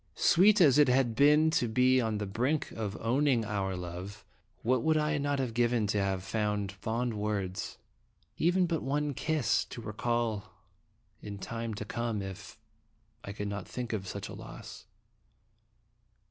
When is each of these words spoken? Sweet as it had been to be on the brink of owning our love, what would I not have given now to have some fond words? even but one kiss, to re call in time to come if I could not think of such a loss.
Sweet 0.15 0.59
as 0.61 0.79
it 0.79 0.87
had 0.87 1.13
been 1.13 1.51
to 1.51 1.67
be 1.67 2.01
on 2.01 2.17
the 2.17 2.25
brink 2.25 2.71
of 2.71 2.97
owning 2.99 3.45
our 3.45 3.75
love, 3.75 4.25
what 4.63 4.81
would 4.81 4.97
I 4.97 5.19
not 5.19 5.37
have 5.37 5.53
given 5.53 5.83
now 5.83 5.87
to 5.89 5.99
have 6.03 6.23
some 6.25 6.69
fond 6.69 7.13
words? 7.13 7.77
even 8.35 8.65
but 8.65 8.81
one 8.81 9.13
kiss, 9.13 9.63
to 9.65 9.79
re 9.79 9.93
call 9.93 10.55
in 11.21 11.37
time 11.37 11.75
to 11.75 11.85
come 11.85 12.23
if 12.23 12.57
I 13.23 13.31
could 13.31 13.47
not 13.47 13.67
think 13.67 13.93
of 13.93 14.07
such 14.07 14.27
a 14.27 14.33
loss. 14.33 14.87